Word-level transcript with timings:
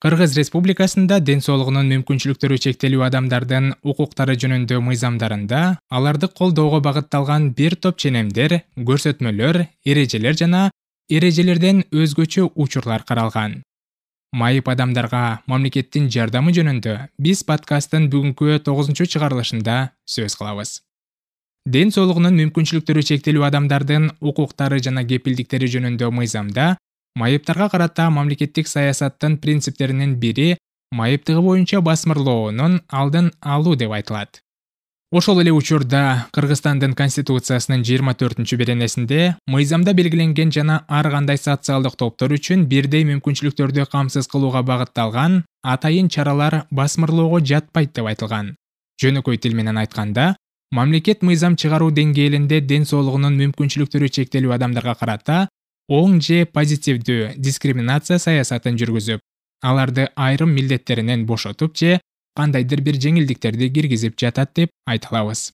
кыргыз 0.00 0.32
республикасында 0.38 1.18
ден 1.20 1.42
соолугунун 1.44 1.90
мүмкүнчүлүктөрү 1.92 2.56
чектелүү 2.64 3.02
адамдардын 3.10 3.66
укуктары 3.84 4.36
жөнүндө 4.40 4.78
мыйзамдарында 4.86 5.60
аларды 5.98 6.30
колдоого 6.38 6.80
багытталган 6.86 7.50
бир 7.58 7.76
топ 7.76 8.00
ченемдер 8.00 8.62
көрсөтмөлөр 8.90 9.60
эрежелер 9.84 10.40
жана 10.40 10.62
эрежелерден 11.12 11.84
өзгөчө 11.92 12.48
учурлар 12.56 13.04
каралган. 13.04 13.60
Майып 14.32 14.72
адамдарга 14.72 15.42
мамлекеттин 15.50 16.08
жардамы 16.08 16.54
жөнүндө 16.56 16.96
биз 17.20 17.44
подкасттын 17.44 18.08
бүгүнкү 18.12 18.60
тогузунчу 18.64 19.04
чыгарылышында 19.04 19.80
сөз 20.08 20.38
кылабыз. 20.40 20.78
Ден 21.68 21.92
соолугунун 21.92 22.38
мүмкүнчүлүктөрү 22.40 23.02
чектелүү 23.04 23.50
адамдардын 23.50 24.14
укуктары 24.24 24.80
жана 24.80 25.04
кепилдиктери 25.04 25.68
жөнүндө 25.74 26.08
мыйзамда 26.14 26.76
майыптарга 27.16 27.68
карата 27.68 28.10
мамлекеттик 28.10 28.68
саясаттын 28.68 29.38
принциптеринин 29.38 30.14
бири 30.16 30.56
майыптыгы 30.92 31.40
боюнча 31.40 31.80
басмырлоонун 31.80 32.80
алдын 32.88 33.32
алуу 33.40 33.76
деп 33.76 33.92
айтылат. 33.92 34.40
Ошол 35.12 35.40
эле 35.42 35.50
учурда 35.50 36.28
кыргызстандын 36.30 36.92
конституциясынын 36.94 37.82
жыйырма 37.82 38.12
төртүнчү 38.14 38.56
беренесинде 38.60 39.34
мыйзамда 39.50 39.90
белгиленген 39.98 40.52
жана 40.54 40.84
ар 40.86 41.10
кандай 41.10 41.38
социалдык 41.38 41.96
топтор 41.98 42.30
үчүн 42.36 42.68
бирдей 42.70 43.02
мүмкүнчүлүктөрдү 43.08 43.88
камсыз 43.90 44.30
кылууга 44.30 44.62
багытталган 44.62 45.42
атайын 45.66 46.08
чаралар 46.14 46.60
басмырлоого 46.70 47.42
жатпайт 47.42 47.90
деп 47.98 48.06
айтылган. 48.06 48.54
Жөнөкөй 49.02 49.42
тил 49.42 49.58
менен 49.58 49.82
айтканда 49.82 50.36
мамлекет 50.70 51.26
мыйзам 51.26 51.56
чыгаруу 51.58 51.90
деңгээлинде 51.90 52.60
ден 52.60 52.86
соолугунун 52.86 53.34
мүмкүнчүлүктөрү 53.40 54.14
чектелүү 54.14 54.54
адамдарга 54.54 54.94
карата 54.94 55.48
оң 55.90 56.20
же 56.22 56.44
позитивдүү 56.56 57.34
дискриминация 57.46 58.18
саясатын 58.22 58.76
жүргүзүп 58.80 59.24
аларды 59.70 60.08
айрым 60.26 60.52
милдеттеринен 60.56 61.26
бошотуп 61.26 61.76
же 61.76 61.96
кандайдыр 62.38 62.80
бир 62.86 63.00
жеңилдиктерди 63.06 63.72
киргизип 63.74 64.20
жатат 64.20 64.54
деп 64.54 64.70
айта 64.86 65.10
алабыз 65.10 65.50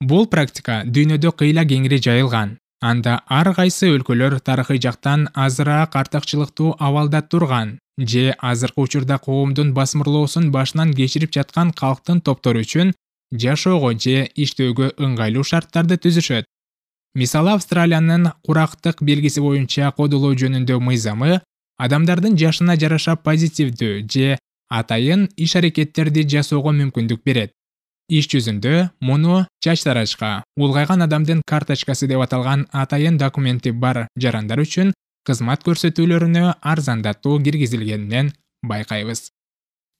бул 0.00 0.26
практика 0.28 0.82
дүйнөдө 0.84 1.32
кыйла 1.40 1.64
кеңири 1.64 1.98
жайылган. 2.02 2.56
Анда 2.84 3.22
ар 3.32 3.48
кайсы 3.56 3.88
өлкөлөр 3.88 4.38
тарыхый 4.44 4.78
жактан 4.78 5.28
азыраак 5.34 5.96
артыкчылыктуу 5.96 6.74
абалда 6.78 7.22
турган 7.22 7.78
же 7.98 8.34
азыркы 8.38 8.82
учурда 8.82 9.18
коомдун 9.18 9.72
басмырлоосун 9.72 10.50
башынан 10.52 10.92
кечирип 10.92 11.32
жаткан 11.32 11.72
калктын 11.72 12.20
топтору 12.20 12.60
үчүн 12.60 12.92
жашоого 13.32 13.94
же 13.94 14.28
иштөөгө 14.36 14.90
ыңгайлуу 15.00 15.44
шарттарды 15.50 15.96
түзүшөт 15.96 16.44
мисалы 17.16 17.52
австралиянын 17.56 18.32
курактык 18.44 19.00
белгиси 19.00 19.40
боюнча 19.40 19.90
кодулоо 19.96 20.34
жөнүндө 20.36 20.76
мыйзамы 20.84 21.40
адамдардын 21.80 22.36
жашына 22.40 22.76
жараша 22.80 23.16
позитивдүү 23.16 23.94
же 24.12 24.36
атайын 24.68 25.28
иш 25.36 25.56
аракеттерди 25.56 26.26
жасоого 26.28 26.74
мүмкүндүк 26.76 27.22
берет. 27.24 27.54
Иш 28.08 28.28
жүзүндө 28.30 28.90
муну 29.00 29.46
чач 29.64 29.82
тарачка 29.86 30.44
улгайган 30.56 31.02
адамдын 31.06 31.40
карточкасы 31.46 32.06
деп 32.06 32.20
аталган 32.22 32.66
атайын 32.84 33.16
документи 33.18 33.72
бар 33.72 34.06
жарандар 34.22 34.62
үчүн 34.62 34.92
кызмат 35.26 35.64
көрсөтүүлөрүнө 35.66 36.44
арзандатуу 36.72 37.40
киргизилгенинен 37.42 38.30
байкайбыз 38.62 39.30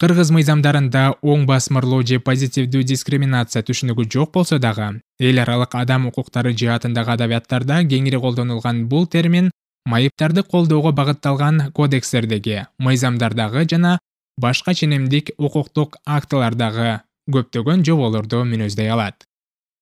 кыргыз 0.03 0.31
мыйзамдарында 0.37 1.03
оң 1.25 1.47
басмырлоо 1.49 2.03
же 2.09 2.19
позитивдүү 2.21 2.83
дискриминация 2.91 3.63
түшүнүгү 3.65 4.05
жок 4.13 4.33
болсо 4.35 4.59
дагы 4.61 4.89
эл 5.29 5.41
аралык 5.41 5.77
адам 5.81 6.09
укуктары 6.11 6.53
жаатындагы 6.63 7.15
адабияттарда 7.15 7.79
кеңири 7.93 8.21
колдонулган 8.21 8.85
бул 8.91 9.07
термин 9.07 9.51
майыптарды 9.89 10.43
колдоого 10.43 10.93
багытталган 10.93 11.71
кодекстердеги 11.73 12.67
мыйзамдардагы 12.79 13.65
жана 13.73 13.99
башка 14.37 14.75
ченемдик 14.75 15.31
укуктук 15.39 15.97
актылардагы 16.05 17.01
көптөгөн 17.33 17.83
жоболорду 17.87 18.45
мүнөздөй 18.45 18.93
алат. 18.93 19.25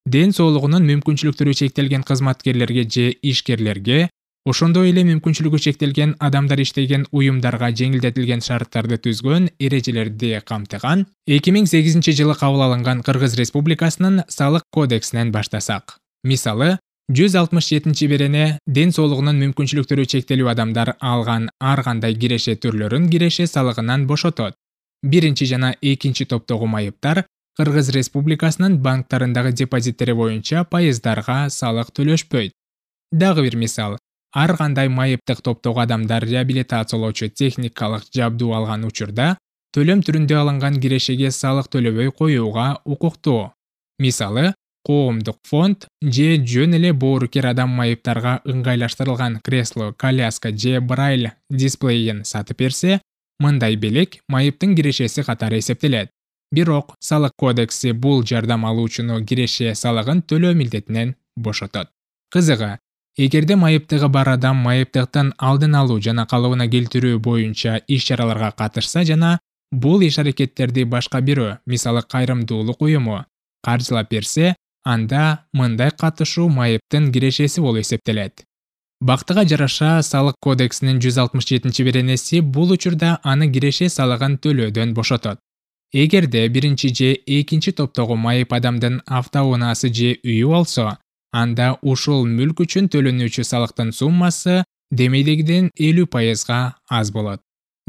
Ден 0.06 0.32
соолугунун 0.36 0.86
мүмкүнчүлүктөрү 0.86 1.54
чектелген 1.58 2.04
кызматкерлерге 2.06 2.84
же 2.84 3.10
ишкерлерге 3.22 4.10
ошондой 4.44 4.90
эле 4.92 5.02
мүмкүнчүлүгү 5.08 5.58
чектелген 5.64 6.14
адамдар 6.20 6.60
иштеген 6.60 7.06
уюмдарга 7.16 7.70
жеңилдетилген 7.80 8.42
шарттарды 8.44 8.98
түзгөн 9.06 9.48
эрежелерди 9.58 10.34
камтыган 10.44 11.06
эки 11.36 11.54
миң 11.54 11.68
сегизинчи 11.70 12.12
жылы 12.18 12.36
кабыл 12.36 12.66
алынган 12.66 13.00
кыргыз 13.06 13.38
республикасынын 13.40 14.24
салык 14.28 14.66
кодексинен 14.70 15.32
баштасак. 15.32 15.96
Мисалы 16.24 16.76
жүз 17.08 17.38
алтымыш 17.40 17.70
жетинчи 17.72 18.08
берене 18.08 18.58
ден 18.66 18.92
соолугунун 18.92 19.40
мүмкүнчүлүктөрү 19.46 20.04
чектелүү 20.12 20.52
адамдар 20.52 20.94
алган 21.00 21.48
ар 21.60 21.82
кандай 21.84 22.12
киреше 22.14 22.58
түрлөрүн 22.60 23.08
киреше 23.08 23.48
салыгынан 23.48 24.06
бошотот. 24.06 24.52
Биринчи 25.02 25.48
жана 25.48 25.74
экинчи 25.80 26.28
топтогу 26.28 26.66
майыптар 26.68 27.24
кыргыз 27.56 27.92
республикасынын 27.96 28.76
банктарындагы 28.84 29.52
депозиттери 29.52 30.12
боюнча 30.12 30.64
пайыздарга 30.64 31.48
салык 31.48 31.92
төлөшпөйт. 31.96 32.52
Дагы 33.12 33.42
бир 33.42 33.56
мисал 33.56 33.96
ар 34.34 34.56
кандай 34.56 34.88
майыптык 34.88 35.40
топтогу 35.40 35.80
адамдар 35.80 36.24
реабилитациялоочу 36.26 37.28
техникалык 37.28 38.04
жабдуу 38.14 38.52
алган 38.58 38.84
учурда 38.84 39.36
төлөм 39.74 40.02
түрүндө 40.06 40.36
алынган 40.40 40.80
кирешеге 40.82 41.30
салык 41.30 41.70
төлөбөй 41.70 42.10
коюуга 42.18 42.66
укуктуу. 42.84 43.52
Мисалы 43.98 44.52
коомдук 44.84 45.38
фонд 45.48 45.86
же 46.02 46.36
жөн 46.52 46.76
эле 46.78 46.92
боорукер 46.92 47.46
адам 47.46 47.70
майыптарга 47.78 48.40
ыңгайлаштырылган 48.44 49.40
кресло 49.42 49.92
коляска 49.92 50.50
же 50.50 50.80
брайль 50.80 51.30
дисплейин 51.50 52.24
сатып 52.24 52.58
берсе 52.58 53.00
мындай 53.40 53.76
белек 53.76 54.20
майыптын 54.28 54.74
кирешеси 54.76 55.22
катары 55.22 55.58
эсептелет. 55.58 56.10
Бирок 56.52 56.94
салык 57.00 57.32
кодекси 57.36 57.92
бул 57.92 58.22
жардам 58.22 58.66
алуучуну 58.66 59.24
киреше 59.26 59.74
салыгын 59.74 60.22
төлөө 60.22 60.54
милдетинен 60.54 61.16
бошотот. 61.36 61.88
Кызыгы 62.30 62.78
эгерде 63.16 63.56
майыптыгы 63.56 64.08
бар 64.08 64.28
адам 64.34 64.56
майыптыктын 64.66 65.32
алдын 65.38 65.74
алуу 65.80 66.00
жана 66.00 66.26
калыбына 66.26 66.66
келтирүү 66.68 67.18
боюнча 67.18 67.80
иш 67.86 68.08
чараларга 68.08 68.50
катышса 68.58 69.04
жана 69.04 69.38
бул 69.70 70.02
иш 70.02 70.18
аракеттерди 70.18 70.84
башка 70.84 71.20
бирөө 71.20 71.58
мисалы 71.66 72.02
кайрымдуулук 72.02 72.82
уюму 72.82 73.24
каржылап 73.62 74.10
берсе 74.10 74.54
анда 74.84 75.46
мындай 75.52 75.90
катышуу 75.90 76.48
майыптын 76.48 77.12
кирешеси 77.12 77.60
болуп 77.60 77.80
эсептелет. 77.82 78.44
Бактыга 79.00 79.44
жараша 79.44 80.02
салык 80.02 80.36
кодексинин 80.40 81.00
жүз 81.00 81.18
алтымыш 81.22 81.48
жетинчи 81.48 81.82
беренеси 81.82 82.40
бул 82.40 82.70
учурда 82.72 83.18
аны 83.22 83.50
киреше 83.52 83.88
салыгын 83.88 84.38
төлөөдөн 84.38 84.94
бошотот. 84.94 85.38
Эгерде 85.92 86.46
биринчи 86.48 86.88
же 86.88 87.12
экинчи 87.26 87.72
топтогу 87.72 88.16
майып 88.16 88.52
адамдын 88.52 89.02
автоунаасы 89.06 89.92
же 89.94 90.16
үйү 90.24 90.48
болсо 90.48 90.98
анда 91.34 91.74
ушул 91.82 92.24
мүлк 92.30 92.62
үчүн 92.64 92.86
төлөнүүчү 92.92 93.44
салыктын 93.48 93.90
суммасы 93.98 94.62
демейдегиден 94.94 95.70
элүү 95.74 96.06
пайызга 96.14 96.58
аз 96.88 97.10
болот. 97.10 97.40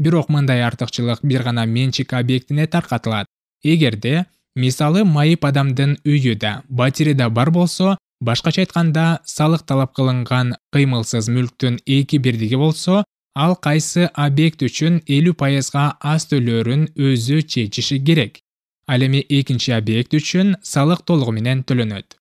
Бирок 0.02 0.28
мындай 0.28 0.64
артыкчылык 0.66 1.22
бир 1.22 1.42
гана 1.42 1.66
менчик 1.66 2.12
объектине 2.12 2.66
таркатылат. 2.66 3.26
Эгерде 3.62 4.26
мисалы 4.56 5.04
майып 5.04 5.44
адамдын 5.44 5.96
үйү 6.04 6.34
да 6.38 6.62
батири 6.68 7.14
да 7.14 7.30
бар 7.30 7.50
болсо 7.50 7.96
башкача 8.20 8.64
айтканда 8.64 9.20
салык 9.24 9.62
талап 9.62 9.94
кылынган 9.94 10.56
кыймылсыз 10.74 11.30
мүлктүн 11.30 11.78
эки 11.86 12.18
бирдиги 12.18 12.56
болсо 12.56 13.04
ал 13.34 13.56
кайсы 13.56 14.10
объект 14.14 14.62
үчүн 14.62 15.02
элүү 15.06 15.38
пайызга 15.42 15.86
аз 16.00 16.26
төлөөрүн 16.32 16.88
өзү 16.96 17.42
чечиши 17.42 18.02
керек. 18.04 18.40
Ал 18.88 19.02
эми 19.02 19.24
экинчи 19.28 19.72
объект 19.72 20.14
үчүн 20.14 20.56
салык 20.62 21.02
толугу 21.04 21.32
менен 21.32 21.62
төлөнөт 21.62 22.16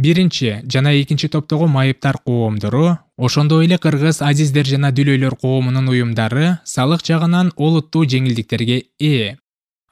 биринчи 0.00 0.62
жана 0.72 0.92
экинчи 1.00 1.28
топтогу 1.28 1.66
майыптар 1.66 2.18
коомдору 2.24 2.98
ошондой 3.16 3.66
эле 3.66 3.78
кыргыз 3.78 4.22
азиздер 4.22 4.66
жана 4.66 4.90
дүлөйлөр 4.96 5.36
коомунун 5.36 5.88
уюмдары 5.92 6.58
салык 6.64 7.04
жагынан 7.04 7.52
олуттуу 7.56 8.04
жеңилдиктерге 8.04 8.82
ээ. 8.98 9.36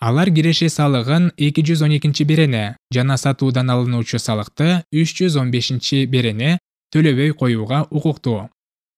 Алар 0.00 0.30
киреше 0.30 0.68
салыгын 0.68 1.32
эки 1.36 1.62
жүз 1.68 1.84
он 1.84 1.96
экинчи 1.96 2.24
берене 2.24 2.76
жана 2.94 3.16
сатуудан 3.16 3.70
алынуучу 3.70 4.18
салыкты 4.18 4.82
үч 4.92 5.14
жүз 5.20 5.38
он 5.40 5.50
бешинчи 5.50 6.04
берене 6.06 6.58
төлөбөй 6.94 7.34
коюуга 7.34 7.86
укуктуу. 7.90 8.48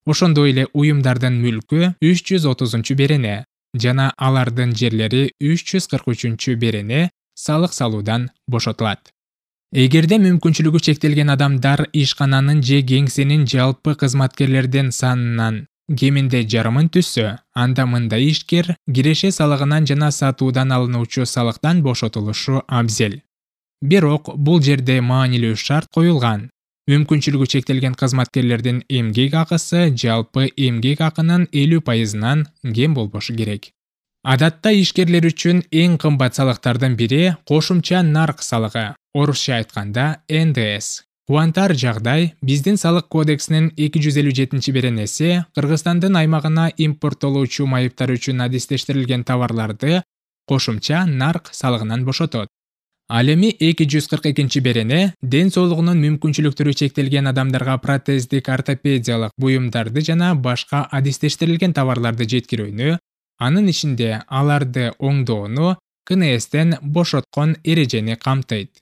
Ошондой 0.06 0.52
эле 0.52 0.66
уюмдардын 0.72 1.40
мүлкү 1.44 1.94
үч 2.00 2.26
жүз 2.32 2.46
отузунчу 2.52 2.94
берене 2.94 3.44
жана 3.74 4.12
алардын 4.16 4.74
жерлери 4.76 5.30
үч 5.40 5.64
жүз 5.72 5.88
кырк 5.90 6.12
үчүнчү 6.12 6.56
берене 6.56 7.08
салык 7.34 7.72
салуудан 7.72 8.28
бошотулат 8.46 9.12
эгерде 9.70 10.16
мүмкүнчүлүгү 10.18 10.80
чектелген 10.82 11.28
адамдар 11.30 11.84
ишкананын 11.94 12.58
же 12.66 12.80
кеңсенин 12.82 13.44
жалпы 13.46 13.94
кызматкерлердин 13.94 14.90
санынан 14.90 15.60
кеминде 16.00 16.40
жарымын 16.42 16.88
түзсө 16.90 17.36
анда 17.54 17.84
мындай 17.86 18.26
ишкер 18.32 18.74
киреше 18.94 19.30
салыгынан 19.30 19.86
жана 19.86 20.10
сатуудан 20.10 20.72
алынуучу 20.74 21.24
салыктан 21.24 21.82
бошотулушу 21.82 22.64
абзел. 22.66 23.20
Бирок 23.80 24.34
бул 24.34 24.60
жерде 24.60 25.00
маанилүү 25.00 25.54
шарт 25.54 25.86
коюлган. 25.94 26.48
Мүмкүнчүлүгү 26.90 27.46
чектелген 27.46 27.94
кызматкерлердин 27.94 28.82
эмгек 28.88 29.34
акысы 29.38 29.92
жалпы 29.94 30.48
эмгек 30.56 31.00
акынын 31.00 31.46
элүү 31.52 31.84
пайызынан 31.86 32.48
кем 32.74 32.94
болбошу 32.94 33.36
керек. 33.38 33.70
Адатта 34.24 34.74
ишкерлер 34.74 35.30
үчүн 35.30 35.62
эң 35.70 35.94
кымбат 36.02 36.34
салыктардын 36.34 36.98
бири 36.98 37.36
кошумча 37.46 38.02
нарк 38.02 38.42
салыгы 38.42 38.90
орусча 39.14 39.56
айтканда 39.56 40.22
ндс 40.28 41.02
кубантар 41.26 41.74
жагдай 41.74 42.34
биздин 42.42 42.76
салык 42.76 43.08
кодексинин 43.08 43.70
эки 43.76 44.00
жүз 44.02 44.16
элүү 44.22 44.34
жетинчи 44.38 44.72
беренеси 44.74 45.44
кыргызстандын 45.54 46.16
аймагына 46.18 46.70
импорттолуучу 46.76 47.66
майыптар 47.70 48.10
үчүн 48.14 48.42
адистештирилген 48.46 49.22
товарларды 49.24 50.02
кошумча 50.46 51.04
нарк 51.06 51.52
салыгынан 51.52 52.04
бошотот. 52.04 52.48
Ал 53.08 53.30
эми 53.30 53.50
эки 53.50 53.86
жүз 53.92 54.08
кырк 54.10 54.26
экинчи 54.30 54.60
берене 54.62 55.14
ден 55.22 55.50
соолугунун 55.54 56.02
мүмкүнчүлүктөрү 56.02 56.74
чектелген 56.82 57.26
адамдарга 57.30 57.78
протездик 57.78 58.48
ортопедиялык 58.48 59.32
буюмдарды 59.36 60.02
жана 60.06 60.34
башка 60.34 60.84
адистештирилген 60.98 61.74
товарларды 61.74 62.28
жеткирүүнү 62.34 62.98
анын 63.46 63.72
ичинде 63.72 64.12
аларды 64.26 64.92
оңдоону 64.98 65.74
кнстен 66.06 66.78
бошоткон 66.82 67.56
эрежени 67.64 68.14
камтыйт 68.14 68.78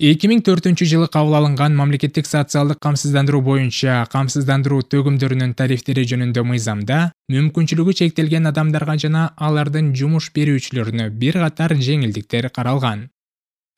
эки 0.00 0.28
миң 0.30 0.40
төртүнчү 0.40 0.86
жылы 0.88 1.06
кабыл 1.12 1.36
алынган 1.36 1.74
мамлекеттик 1.76 2.26
социалдык 2.26 2.78
камсыздандыруу 2.80 3.42
боюнча 3.44 4.06
камсыздандыруу 4.12 4.80
төгүмдөрүнүн 4.88 5.52
тарифтери 5.58 6.06
жөнүндө 6.08 6.44
мыйзамда 6.48 7.00
мүмкүнчүлүгү 7.34 7.94
чектелген 8.00 8.48
адамдарга 8.48 8.96
жана 9.04 9.26
алардын 9.36 9.92
жумуш 9.92 10.30
берүүчүлөрүнө 10.38 11.10
бир 11.20 11.38
катар 11.44 11.76
жеңилдиктер 11.76 12.48
каралган. 12.56 13.10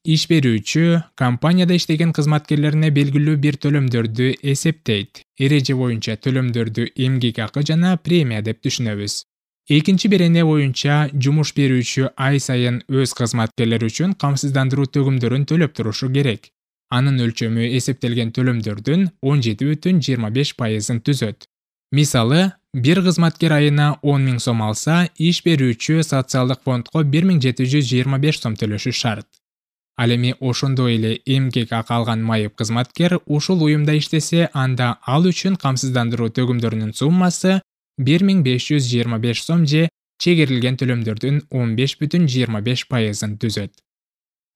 Иш 0.07 0.29
берүүчү 0.31 1.03
компанияда 1.19 1.75
иштеген 1.75 2.13
кызматкерлерине 2.15 2.93
белгилүү 2.95 3.37
бир 3.41 3.59
төлөмдөрдү 3.59 4.35
эсептейт. 4.55 5.25
Эреже 5.41 5.75
боюнча 5.75 6.15
төлөмдөрдү 6.15 6.91
эмгек 6.95 7.41
акы 7.43 7.65
жана 7.67 7.97
премия 7.97 8.45
деп 8.45 8.63
түшүнөбүз 8.63 9.23
экинчи 9.69 10.09
берене 10.09 10.45
боюнча 10.45 11.09
жумуш 11.15 11.55
берүүчү 11.57 12.11
ай 12.21 12.41
сайын 12.41 12.83
өз 12.89 13.15
кызматкерлери 13.17 13.89
үчүн 13.89 14.13
камсыздандыруу 14.21 14.91
төгүмдөрүн 14.97 15.47
төлөп 15.49 15.73
турушу 15.79 16.11
керек. 16.13 16.51
Анын 16.93 17.17
өлчөмү 17.25 17.71
эсептелген 17.79 18.33
төлөмдөрдүн 18.37 19.09
он 19.23 19.41
жети 19.43 19.71
бүтүн 19.71 20.03
жыйырма 20.05 20.31
беш 20.31 20.53
пайызын 20.59 21.01
түзөт. 21.01 21.49
Мисалы 21.93 22.53
бир 22.75 23.01
кызматкер 23.07 23.57
айына 23.57 23.97
он 24.03 24.27
миң 24.29 24.39
сом 24.39 24.61
алса 24.63 25.09
иш 25.17 25.41
берүүчү 25.47 26.03
социалдык 26.05 26.61
фондко 26.65 27.03
бир 27.05 27.25
миң 27.25 27.41
жети 27.41 27.65
жүз 27.65 27.89
жыйырма 27.89 28.21
беш 28.21 28.41
сом 28.43 28.59
төлөшү 28.61 28.93
шарт. 28.93 29.29
Ал 29.97 30.11
эми 30.11 30.35
ошондой 30.41 30.97
эле 30.97 31.21
эмгек 31.25 31.73
акы 31.73 31.95
алган 31.95 32.23
майып 32.23 32.57
кызматкер 32.59 33.21
ушул 33.27 33.63
уюмда 33.63 33.95
иштесе 33.97 34.49
анда 34.53 34.97
ал 35.07 35.25
үчүн 35.31 35.57
камсыздандыруу 35.57 36.33
төгүмдөрүнүн 36.35 36.93
суммасы 36.99 37.61
бир 37.99 38.25
миң 38.25 38.43
беш 38.43 38.71
жүз 38.71 38.89
жыйырма 38.91 39.19
беш 39.19 39.43
сом 39.45 39.67
же 39.67 39.89
чегерилген 40.23 40.77
төлөмдөрдүн 40.81 41.41
он 41.51 41.75
беш 41.77 41.97
бүтүн 42.01 42.29
жыйырма 42.31 42.61
беш 42.63 42.87
пайызын 42.89 43.37
түзөт. 43.39 43.73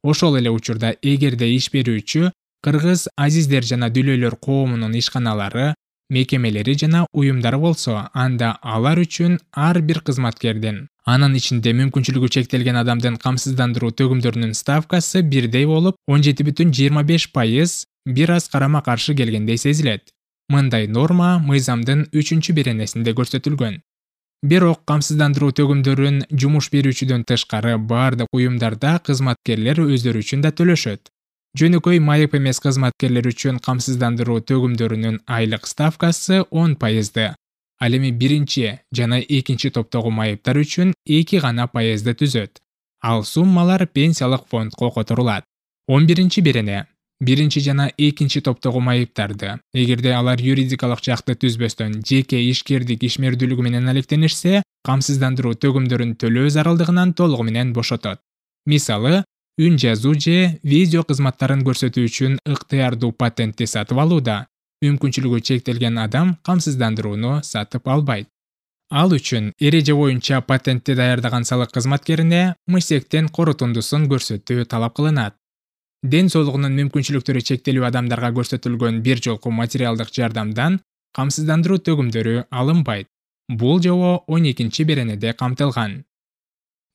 Ошол 0.03 0.39
эле 0.39 0.51
учурда 0.51 0.95
эгерде 1.03 1.51
иш 1.55 1.71
берүүчү 1.75 2.31
кыргыз 2.65 3.09
азиздер 3.17 3.65
жана 3.65 3.91
дүлөйлөр 3.91 4.39
коомунун 4.43 4.95
ишканалары 4.99 5.75
мекемелери 6.11 6.75
жана 6.75 7.07
уюмдары 7.13 7.59
болсо 7.59 8.09
анда 8.15 8.57
алар 8.63 8.99
үчүн 9.03 9.39
ар 9.53 9.81
бир 9.83 10.01
кызматкердин 10.07 10.87
анын 11.15 11.37
ичинде 11.41 11.75
мүмкүнчүлүгү 11.81 12.31
чектелген 12.37 12.81
адамдын 12.83 13.19
камсыздандыруу 13.23 13.93
төгүмдөрүнүн 14.01 14.55
ставкасы 14.57 15.23
бирдей 15.23 15.67
болуп 15.69 15.97
он 16.07 16.25
жети 16.27 16.47
бүтүн 16.49 16.73
жыйырма 16.79 17.05
беш 17.11 17.29
пайыз 17.33 17.83
бир 18.07 18.33
аз 18.39 18.49
карама 18.49 18.83
каршы 18.83 19.15
келгендей 19.15 19.61
сезилет 19.61 20.11
мындай 20.53 20.87
норма 20.89 21.37
мыйзамдын 21.45 22.09
үчүнчү 22.17 22.55
беренесинде 22.57 23.13
көрсөтүлгөн. 23.19 23.79
Бирок 24.49 24.85
камсыздандыруу 24.87 25.51
төгүмдөрүн 25.59 26.19
жумуш 26.31 26.69
берүүчүдөн 26.75 27.25
тышкары 27.29 27.75
баардык 27.91 28.31
уюмдарда 28.33 28.99
кызматкерлер 29.07 29.83
өздөрү 29.83 30.23
үчүн 30.23 30.45
да 30.45 30.53
төлөшөт. 30.55 31.11
Жөнөкөй 31.59 31.99
майып 31.99 32.37
эмес 32.39 32.61
кызматкерлер 32.63 33.27
үчүн 33.33 33.59
камсыздандыруу 33.67 34.39
төгүмдөрүнүн 34.49 35.21
айлык 35.27 35.67
ставкасы 35.67 36.45
он 36.51 36.77
пайызды. 36.77 37.33
Ал 37.81 37.95
эми 37.99 38.11
биринчи 38.11 38.79
жана 38.95 39.19
экинчи 39.21 39.71
топтогу 39.75 40.11
майыптар 40.11 40.59
үчүн 40.63 40.95
эки 41.07 41.43
гана 41.43 41.67
пайызды 41.67 42.15
түзөт. 42.15 42.63
Ал 43.03 43.25
суммалар 43.25 43.87
пенсиялык 43.87 44.47
фондко 44.51 44.91
которулат 44.91 45.45
он 45.89 46.07
биринчи 46.07 46.41
берене 46.41 46.87
биринчи 47.21 47.61
жана 47.61 47.91
экинчи 47.99 48.41
топтогу 48.41 48.81
майыптарды 48.81 49.59
эгерде 49.75 50.13
алар 50.15 50.41
юридикалык 50.41 51.03
жакты 51.03 51.35
түзбөстөн 51.35 52.01
жеке 52.07 52.39
ишкердик 52.51 53.03
ишмердүүлүгү 53.09 53.65
менен 53.67 53.91
алектенишсе 53.91 54.63
камсыздандыруу 54.87 55.57
төгүмдөрүн 55.65 56.15
төлөө 56.23 56.53
зарылдыгынан 56.55 57.15
толугу 57.19 57.49
менен 57.49 57.73
бошотот. 57.75 58.21
Мисалы 58.67 59.25
үн 59.59 59.77
жазуу 59.83 60.15
же 60.15 60.61
видео 60.63 61.03
кызматтарын 61.03 61.65
көрсөтүү 61.67 62.07
үчүн 62.07 62.39
ыктыярдуу 62.47 63.11
патентти 63.13 63.67
сатып 63.67 63.99
алууда. 63.99 64.47
Мүмкүнчүлүгү 64.85 65.41
чектелген 65.43 65.99
адам 65.99 66.37
камсыздандырууну 66.47 67.41
сатып 67.43 67.89
албайт. 67.89 68.29
Ал 68.91 69.11
үчүн 69.13 69.51
эреже 69.59 69.93
боюнча 69.99 70.41
патентти 70.41 70.95
даярдаган 70.95 71.45
салык 71.45 71.75
кызматкерине 71.75 72.55
мысектен 72.71 73.29
корутундусун 73.29 74.07
көрсөтүү 74.09 74.65
талап 74.71 74.95
кылынат 74.97 75.35
ден 76.03 76.29
соолугунун 76.31 76.77
мүмкүнчүлүктөрү 76.79 77.43
чектелүү 77.51 77.87
адамдарга 77.89 78.31
көрсөтүлгөн 78.37 79.01
бир 79.03 79.23
жолку 79.25 79.51
материалдык 79.51 80.13
жардамдан 80.15 80.79
камсыздандыруу 81.17 81.79
төгүмдөрү 81.83 82.45
алынбайт. 82.51 83.09
Бул 83.49 83.81
жобо 83.83 84.25
он 84.29 84.45
экинчи 84.47 84.85
беренеде 84.85 85.33
камтылган. 85.33 86.05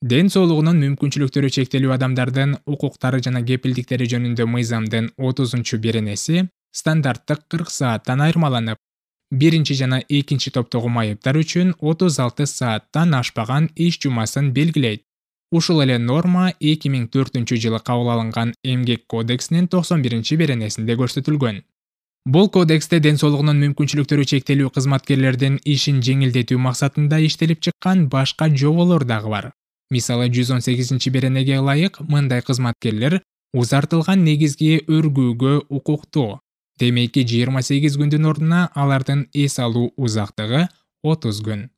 Ден 0.02 0.28
соолугунун 0.30 0.80
мүмкүнчүлүктөрү 0.84 1.50
чектелүү 1.50 1.92
адамдардын 1.96 2.56
укуктары 2.66 3.20
жана 3.20 3.42
кепилдиктери 3.44 4.08
жөнүндө 4.12 4.46
мыйзамдын 4.46 5.10
отузунчу 5.18 5.78
беренеси 5.78 6.48
стандарттык 6.74 7.46
кырк 7.48 7.70
сааттан 7.70 8.20
айырмаланып 8.20 8.78
биринчи 9.30 9.74
жана 9.74 10.00
экинчи 10.08 10.50
топтогу 10.50 10.88
майыптар 10.88 11.38
үчүн 11.40 11.74
отуз 11.80 12.18
алты 12.20 12.46
сааттан 12.46 13.14
ашпаган 13.20 13.70
иш 13.86 13.98
жумасын 14.02 14.52
белгилейт 14.56 15.04
ушул 15.54 15.82
эле 15.84 15.98
норма 16.02 16.48
эки 16.72 16.90
миң 16.90 17.06
төртүнчү 17.14 17.58
жылы 17.62 17.78
кабыл 17.88 18.10
алынган 18.14 18.54
эмгек 18.72 19.04
кодексинин 19.06 19.68
токсон 19.70 20.02
биринчи 20.02 20.36
беренесинде 20.40 20.96
көрсөтүлгөн. 21.00 21.60
Бул 22.26 22.48
кодексте 22.48 22.98
ден 23.04 23.20
соолугунун 23.20 23.60
мүмкүнчүлүктөрү 23.62 24.24
чектелүү 24.32 24.72
кызматкерлердин 24.74 25.60
ишин 25.74 26.00
жеңилдетүү 26.06 26.58
максатында 26.66 27.20
иштелип 27.26 27.60
чыккан 27.66 28.08
башка 28.08 28.48
жоболор 28.48 29.04
дагы 29.04 29.30
бар. 29.30 29.50
Мисалы 29.90 30.30
жүз 30.32 30.54
он 30.56 30.64
сегизинчи 30.64 31.12
беренеге 31.14 31.60
ылайык 31.60 32.00
мындай 32.00 32.42
кызматкерлер 32.42 33.20
узартылган 33.52 34.24
негизги 34.24 34.80
өргүүгө 34.88 35.54
укуктуу 35.68 36.40
демеки 36.80 37.22
жыйырма 37.22 37.62
сегиз 37.62 37.98
күндүн 38.00 38.26
ордуна 38.30 38.64
алардын 38.74 39.28
эс 39.44 39.58
алуу 39.62 39.92
узактыгы 39.96 40.66
отуз 41.02 41.40
күн 41.46 41.68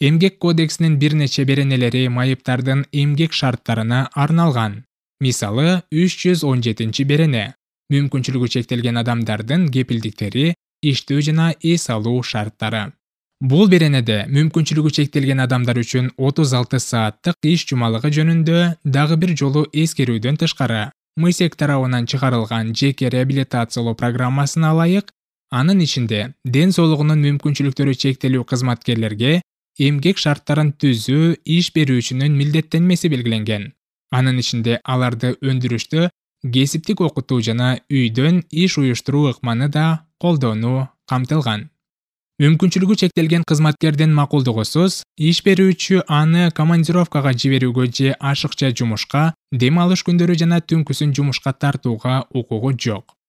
эмгек 0.00 0.38
кодексинин 0.38 0.98
бир 0.98 1.14
нече 1.14 1.44
беренелери 1.44 2.08
майыптардын 2.08 2.86
эмгек 2.92 3.32
шарттарына 3.32 4.08
арналган. 4.14 4.84
Мисалы 5.20 5.82
үч 5.92 6.16
жүз 6.24 6.44
он 6.48 6.62
жетинчи 6.64 7.04
берене. 7.04 7.54
Мүмкүнчүлүгү 7.92 8.48
чектелген 8.48 8.96
адамдардын 8.96 9.68
кепилдиктери 9.68 10.54
иштөө 10.80 11.20
жана 11.26 11.50
эс 11.60 11.90
алуу 11.90 12.22
шарттары. 12.22 12.92
Бул 13.40 13.68
беренеде 13.68 14.24
мүмкүнчүлүгү 14.32 14.90
чектелген 14.96 15.44
адамдар 15.44 15.76
үчүн 15.82 16.10
отуз 16.16 16.54
алты 16.56 16.80
сааттык 16.80 17.36
иш 17.52 17.66
жумалыгы 17.68 18.08
жөнүндө 18.16 18.64
дагы 18.84 19.20
бир 19.20 19.36
жолу 19.36 19.66
эскерүүдөн 19.72 20.40
тышкары. 20.40 20.88
Мысек 21.20 21.56
тарабынан 21.60 22.06
чыгарылган 22.06 22.72
жеке 22.72 23.10
реабилитациялоо 23.12 23.94
программасына 23.94 24.72
ылайык 24.72 25.12
анын 25.50 25.80
ичинде 25.84 26.32
ден 26.44 26.72
соолугунун 26.72 27.20
мүмкүнчүлүктөрү 27.26 27.96
чектелүү 28.04 28.44
кызматкерлерге 28.48 29.40
эмгек 29.78 30.18
шарттарын 30.18 30.72
түзүү 30.80 31.34
иш 31.56 31.70
берүүчүнүн 31.76 32.36
милдеттенмеси 32.36 33.10
белгиленген. 33.12 33.72
Анын 34.10 34.40
ичинде 34.42 34.80
аларды 34.84 35.36
өндүрүштө 35.40 36.08
кесиптик 36.54 37.00
окутуу 37.04 37.40
жана 37.44 37.76
үйдөн 37.92 38.42
иш 38.50 38.78
уюштуруу 38.78 39.28
ыкманы 39.30 39.68
да 39.68 40.06
колдонуу 40.18 40.88
камтылган. 41.06 41.68
Мүмкүнчүлүгү 42.40 42.96
чектелген 42.96 43.42
кызматкердин 43.44 44.14
макулдугусуз 44.16 45.02
иш 45.30 45.42
берүүчү 45.44 46.06
аны 46.08 46.48
командировкага 46.56 47.34
жиберүүгө 47.36 47.86
же 47.92 48.14
ашыкча 48.32 48.72
жумушка 48.72 49.34
дем 49.52 49.78
алыш 49.84 50.06
күндөрү 50.08 50.38
жана 50.40 50.62
түнкүсүн 50.64 51.12
жумушка 51.12 51.52
тартууга 51.52 52.22
укугу 52.32 52.72
жок 52.72 53.19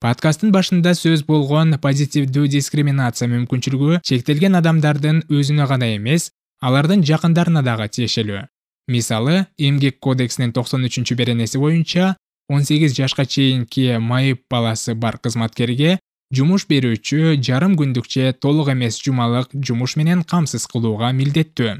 подкасттын 0.00 0.48
башында 0.48 0.94
сөз 0.96 1.26
болгон 1.28 1.76
позитивдүү 1.82 2.46
дискриминация 2.54 3.26
мүмкүнчүлүгү 3.28 3.98
чектелген 4.08 4.56
адамдардын 4.56 5.18
өзүнө 5.28 5.66
гана 5.68 5.90
эмес 5.96 6.30
алардын 6.64 7.02
жакындарына 7.04 7.60
дагы 7.66 7.88
тиешелүү. 7.96 8.46
Мисалы 8.88 9.44
эмгек 9.58 9.98
кодексинин 10.00 10.54
токсон 10.56 10.86
үчүнчү 10.88 11.16
беренеси 11.20 11.60
боюнча 11.60 12.14
он 12.48 12.64
сегиз 12.64 12.96
жашка 12.96 13.26
чейинки 13.26 13.98
майып 14.00 14.40
баласы 14.50 14.94
бар 14.94 15.18
кызматкерге 15.20 15.98
жумуш 16.32 16.64
берүүчү 16.70 17.36
жарым 17.44 17.76
күндүк 17.76 18.08
же 18.08 18.32
толук 18.32 18.70
эмес 18.72 18.96
жумалык 19.04 19.52
жумуш 19.52 19.96
менен 20.00 20.24
камсыз 20.24 20.64
кылууга 20.66 21.12
милдеттүү. 21.12 21.76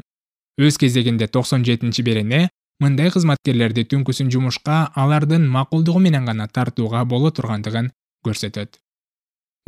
Өз 0.61 0.77
кезегинде 0.77 1.27
токсон 1.27 1.65
жетинчи 1.65 2.05
берене 2.05 2.50
мындай 2.85 3.09
кызматкерлерди 3.15 3.87
түнкүсүн 3.89 4.29
жумушка 4.29 4.91
алардын 4.95 5.49
макулдугу 5.49 6.05
менен 6.05 6.29
гана 6.29 6.49
тартууга 6.53 7.07
боло 7.09 7.33
тургандыгын 7.33 7.91
көрсөтөт. 8.27 8.79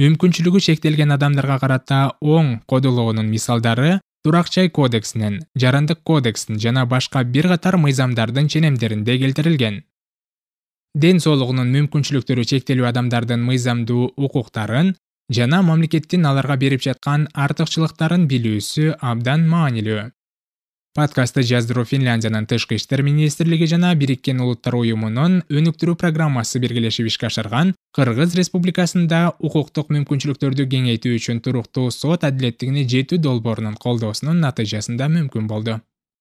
Мүмкүнчүлүгү 0.03 0.61
чектелген 0.67 1.13
адамдарга 1.15 1.59
карата 1.63 1.99
оң 2.21 2.59
кодолоонун 2.67 3.29
мисалдары 3.29 4.01
турак 4.25 4.49
жай 4.55 4.71
кодексинин 4.71 5.41
жарандык 5.59 6.01
кодекстин 6.05 6.59
жана 6.59 6.87
башка 6.87 7.25
бир 7.25 7.49
катар 7.49 7.77
мыйзамдардын 7.77 8.49
ченемдеринде 8.49 9.19
келтирилген. 9.19 9.83
Ден 10.95 11.21
соолугунун 11.25 11.73
мүмкүнчүлүктөрү 11.77 12.45
чектелүү 12.55 12.89
адамдардын 12.93 13.45
мыйзамдуу 13.49 14.13
укуктарын 14.17 14.95
жана 15.33 15.63
мамлекеттин 15.63 16.27
аларга 16.29 16.57
берип 16.57 16.83
жаткан 16.85 17.29
артыкчылыктарын 17.45 18.27
билүүсү 18.33 18.97
абдан 19.13 19.47
маанилүү 19.49 20.09
подкастты 20.95 21.41
жаздыруу 21.49 21.87
финляндиянын 21.89 22.45
тышкы 22.47 22.77
иштер 22.77 23.01
министрлиги 23.03 23.65
жана 23.71 23.95
бириккен 23.97 24.43
улуттар 24.45 24.75
уюмунун 24.77 25.39
өнүктүрүү 25.49 25.95
программасы 26.03 26.61
биргелешип 26.61 27.09
ишке 27.09 27.31
ашырган 27.31 27.73
кыргыз 27.97 28.37
республикасында 28.37 29.21
укуктук 29.41 29.89
мүмкүнчүлүктөрдү 29.97 30.67
кеңейтүү 30.75 31.15
үчүн 31.17 31.41
туруктуу 31.47 31.89
сот 31.97 32.27
адилеттигине 32.29 32.85
жетүү 32.93 33.23
долбоорунун 33.25 33.81
колдоосунун 33.81 34.45
натыйжасында 34.45 35.09
мүмкүн 35.17 35.49
болду. 35.49 35.79